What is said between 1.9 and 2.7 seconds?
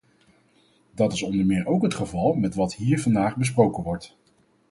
geval met